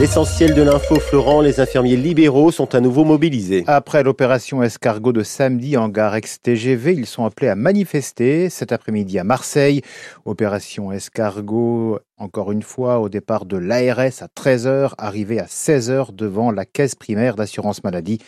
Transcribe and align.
L'essentiel 0.00 0.54
de 0.54 0.62
l'info, 0.62 0.98
Florent, 0.98 1.42
les 1.42 1.60
infirmiers 1.60 1.94
libéraux 1.94 2.50
sont 2.50 2.74
à 2.74 2.80
nouveau 2.80 3.04
mobilisés. 3.04 3.64
Après 3.66 4.02
l'opération 4.02 4.62
escargot 4.62 5.12
de 5.12 5.22
samedi 5.22 5.76
en 5.76 5.90
gare 5.90 6.14
ex-TGV, 6.14 6.94
ils 6.94 7.04
sont 7.04 7.26
appelés 7.26 7.48
à 7.48 7.54
manifester 7.54 8.48
cet 8.48 8.72
après-midi 8.72 9.18
à 9.18 9.24
Marseille. 9.24 9.82
Opération 10.24 10.90
escargot, 10.90 11.98
encore 12.16 12.50
une 12.50 12.62
fois, 12.62 12.98
au 12.98 13.10
départ 13.10 13.44
de 13.44 13.58
l'ARS 13.58 14.22
à 14.22 14.28
13h, 14.34 14.92
arrivé 14.96 15.38
à 15.38 15.44
16h 15.44 16.14
devant 16.14 16.50
la 16.50 16.64
caisse 16.64 16.94
primaire 16.94 17.36
d'assurance 17.36 17.84
maladie. 17.84 18.20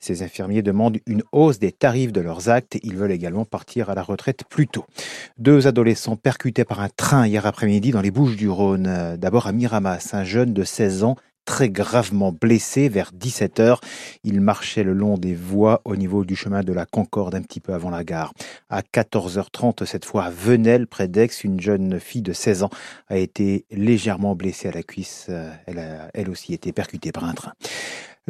Ces 0.00 0.22
infirmiers 0.22 0.62
demandent 0.62 0.98
une 1.06 1.22
hausse 1.30 1.58
des 1.58 1.72
tarifs 1.72 2.12
de 2.12 2.20
leurs 2.20 2.48
actes. 2.48 2.78
Ils 2.82 2.96
veulent 2.96 3.12
également 3.12 3.44
partir 3.44 3.90
à 3.90 3.94
la 3.94 4.02
retraite 4.02 4.44
plus 4.48 4.66
tôt. 4.66 4.86
Deux 5.38 5.66
adolescents 5.66 6.16
percutés 6.16 6.64
par 6.64 6.80
un 6.80 6.88
train 6.88 7.26
hier 7.26 7.44
après-midi 7.46 7.90
dans 7.90 8.00
les 8.00 8.10
Bouches 8.10 8.36
du 8.36 8.48
Rhône. 8.48 9.16
D'abord 9.18 9.46
à 9.46 9.52
Miramas, 9.52 10.10
un 10.12 10.24
jeune 10.24 10.54
de 10.54 10.64
16 10.64 11.04
ans 11.04 11.16
très 11.44 11.68
gravement 11.68 12.32
blessé 12.32 12.88
vers 12.88 13.10
17h. 13.12 13.78
Il 14.24 14.40
marchait 14.40 14.84
le 14.84 14.92
long 14.92 15.18
des 15.18 15.34
voies 15.34 15.80
au 15.84 15.96
niveau 15.96 16.24
du 16.24 16.36
chemin 16.36 16.62
de 16.62 16.72
la 16.72 16.86
Concorde 16.86 17.34
un 17.34 17.42
petit 17.42 17.60
peu 17.60 17.74
avant 17.74 17.90
la 17.90 18.04
gare. 18.04 18.32
À 18.68 18.82
14h30, 18.82 19.84
cette 19.84 20.04
fois 20.04 20.24
à 20.24 20.30
Venelle, 20.30 20.86
près 20.86 21.08
d'Aix, 21.08 21.28
une 21.42 21.60
jeune 21.60 21.98
fille 21.98 22.22
de 22.22 22.32
16 22.32 22.62
ans 22.62 22.70
a 23.08 23.16
été 23.16 23.64
légèrement 23.70 24.36
blessée 24.36 24.68
à 24.68 24.72
la 24.72 24.82
cuisse. 24.82 25.28
Elle 25.66 25.78
a 25.78 26.08
elle 26.14 26.30
aussi 26.30 26.54
été 26.54 26.72
percutée 26.72 27.10
par 27.10 27.24
un 27.24 27.34
train. 27.34 27.52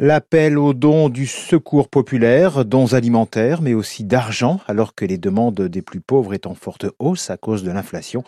L'appel 0.03 0.57
aux 0.57 0.73
dons 0.73 1.09
du 1.09 1.27
secours 1.27 1.87
populaire, 1.87 2.65
dons 2.65 2.95
alimentaires, 2.95 3.61
mais 3.61 3.75
aussi 3.75 4.03
d'argent, 4.03 4.59
alors 4.67 4.95
que 4.95 5.05
les 5.05 5.19
demandes 5.19 5.61
des 5.61 5.83
plus 5.83 6.01
pauvres 6.01 6.33
est 6.33 6.47
en 6.47 6.55
forte 6.55 6.87
hausse 6.97 7.29
à 7.29 7.37
cause 7.37 7.63
de 7.63 7.69
l'inflation. 7.69 8.23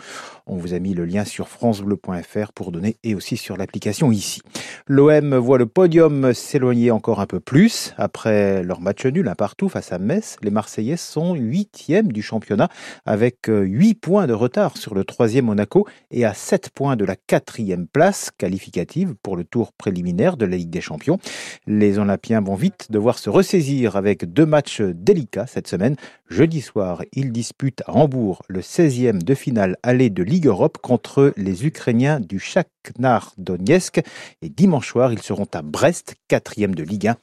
On 0.46 0.56
vous 0.56 0.76
a 0.76 0.80
mis 0.80 0.94
le 0.94 1.04
lien 1.04 1.26
sur 1.26 1.48
francebleu.fr 1.48 2.52
pour 2.54 2.72
donner 2.72 2.98
et 3.04 3.16
aussi 3.16 3.38
sur 3.38 3.58
l'application 3.58 4.12
ici. 4.12 4.44
L'OM 4.86 5.36
voit 5.38 5.58
le 5.58 5.66
podium 5.66 6.36
s'éloigner 6.36 6.92
encore 6.92 7.20
un 7.20 7.26
peu 7.26 7.40
plus. 7.40 7.96
Après 7.98 8.62
leur 8.62 8.80
match 8.80 9.04
nul 9.08 9.28
un 9.28 9.34
partout 9.34 9.68
face 9.68 9.92
à 9.92 9.98
Metz, 9.98 10.38
les 10.44 10.52
Marseillais 10.52 10.96
sont 10.96 11.34
huitièmes 11.34 12.12
du 12.12 12.22
championnat 12.22 12.70
avec 13.08 13.48
huit 13.48 13.96
points 13.96 14.28
de 14.28 14.34
retard 14.34 14.78
sur 14.78 14.94
le 14.94 15.06
troisième 15.06 15.46
Monaco 15.46 15.88
et 16.12 16.24
à 16.24 16.36
sept 16.36 16.70
points 16.70 16.98
de 16.98 17.06
la 17.06 17.16
quatrième 17.16 17.88
place 17.88 18.30
qualificative 18.38 19.16
pour 19.24 19.36
le 19.36 19.44
tour 19.44 19.74
préliminaire 19.74 20.38
de 20.38 20.46
la 20.46 20.58
Ligue 20.58 20.70
des 20.70 20.80
Champions. 20.80 21.18
Les 21.66 21.98
Olympiens 21.98 22.42
vont 22.42 22.56
vite 22.56 22.88
devoir 22.92 23.18
se 23.18 23.30
ressaisir 23.30 23.96
avec 23.96 24.26
deux 24.26 24.46
matchs 24.46 24.82
délicats 24.82 25.48
cette 25.48 25.68
semaine. 25.68 25.96
Jeudi 26.30 26.60
soir, 26.60 27.04
ils 27.14 27.32
disputent 27.32 27.84
à 27.88 27.94
Hambourg 27.94 28.44
le 28.50 28.60
16e 28.60 29.24
de 29.24 29.34
finale 29.34 29.78
aller 29.82 30.10
de 30.10 30.24
Ligue 30.24 30.48
Europe 30.48 30.78
contre 30.82 31.34
les 31.38 31.66
Ukrainiens 31.66 32.20
du 32.20 32.40
Shakhtar 32.40 33.34
Donetsk. 33.38 34.02
Et 34.42 34.50
dimanche 34.50 34.90
soir, 34.90 35.14
ils 35.14 35.22
seront 35.22 35.48
à 35.54 35.62
Brest, 35.62 36.16
4e 36.30 36.76
de 36.76 36.84
Ligue 36.84 37.08
1. 37.08 37.16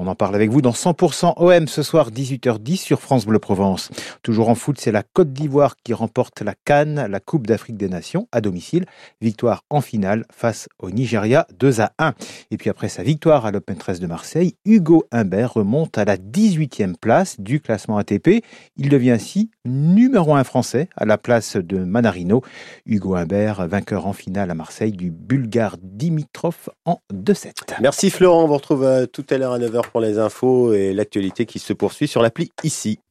On 0.00 0.06
en 0.06 0.14
parle 0.14 0.36
avec 0.36 0.50
vous 0.50 0.62
dans 0.62 0.70
100% 0.70 1.32
OM 1.38 1.66
ce 1.66 1.82
soir 1.82 2.12
18h10 2.12 2.76
sur 2.76 3.00
France 3.00 3.26
Bleu 3.26 3.40
Provence. 3.40 3.90
Toujours 4.22 4.48
en 4.48 4.54
foot, 4.54 4.78
c'est 4.78 4.92
la 4.92 5.02
Côte 5.02 5.32
d'Ivoire 5.32 5.74
qui 5.82 5.92
remporte 5.92 6.40
la 6.40 6.54
Cannes, 6.64 7.08
la 7.10 7.18
Coupe 7.18 7.48
d'Afrique 7.48 7.76
des 7.76 7.88
Nations 7.88 8.28
à 8.30 8.40
domicile. 8.40 8.84
Victoire 9.20 9.64
en 9.70 9.80
finale 9.80 10.24
face 10.32 10.68
au 10.78 10.92
Nigeria 10.92 11.48
2 11.58 11.80
à 11.80 11.90
1. 11.98 12.14
Et 12.52 12.58
puis 12.58 12.70
après 12.70 12.88
sa 12.88 13.02
victoire 13.02 13.44
à 13.44 13.50
l'Open 13.50 13.76
13 13.76 13.98
de 13.98 14.06
Marseille, 14.06 14.54
Hugo 14.64 15.04
Humbert 15.10 15.54
remonte 15.54 15.98
à 15.98 16.04
la 16.04 16.16
18e 16.16 16.94
place 16.94 17.40
du 17.40 17.60
classement 17.60 17.98
ATP. 17.98 18.44
Il 18.76 18.90
devient 18.90 19.10
ainsi 19.10 19.50
numéro 19.64 20.36
1 20.36 20.44
français 20.44 20.88
à 20.96 21.06
la 21.06 21.18
place 21.18 21.56
de 21.56 21.78
Manarino. 21.78 22.42
Hugo 22.86 23.16
Humbert, 23.16 23.66
vainqueur 23.66 24.06
en 24.06 24.12
finale 24.12 24.52
à 24.52 24.54
Marseille 24.54 24.92
du 24.92 25.10
Bulgare 25.10 25.76
Dimitrov 25.82 26.70
en 26.84 27.00
2-7. 27.12 27.50
Merci 27.80 28.10
Florent, 28.10 28.44
on 28.44 28.46
vous 28.46 28.54
retrouve 28.54 29.08
tout 29.12 29.26
à 29.30 29.38
l'heure 29.38 29.54
à 29.54 29.58
9h 29.58 29.87
pour 29.90 30.00
les 30.00 30.18
infos 30.18 30.72
et 30.72 30.92
l'actualité 30.92 31.46
qui 31.46 31.58
se 31.58 31.72
poursuit 31.72 32.08
sur 32.08 32.22
l'appli 32.22 32.50
ici. 32.64 33.00